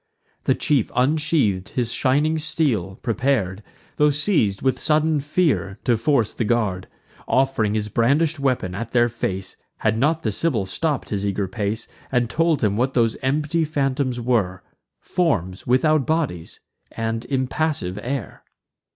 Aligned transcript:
The 0.45 0.55
chief 0.55 0.89
unsheath'd 0.95 1.69
his 1.69 1.91
shining 1.93 2.39
steel, 2.39 2.95
prepar'd, 3.03 3.61
Tho' 3.97 4.09
seiz'd 4.09 4.63
with 4.63 4.79
sudden 4.79 5.19
fear, 5.19 5.77
to 5.83 5.95
force 5.95 6.33
the 6.33 6.43
guard, 6.43 6.87
Off'ring 7.27 7.75
his 7.75 7.87
brandish'd 7.87 8.39
weapon 8.39 8.73
at 8.73 8.93
their 8.93 9.07
face; 9.09 9.57
Had 9.77 9.99
not 9.99 10.23
the 10.23 10.31
Sibyl 10.31 10.65
stopp'd 10.65 11.09
his 11.09 11.23
eager 11.23 11.47
pace, 11.47 11.87
And 12.11 12.31
told 12.31 12.63
him 12.63 12.75
what 12.77 12.95
those 12.95 13.15
empty 13.17 13.63
phantoms 13.63 14.19
were: 14.19 14.63
Forms 14.99 15.67
without 15.67 16.07
bodies, 16.07 16.59
and 16.91 17.23
impassive 17.25 17.99
air. 18.01 18.43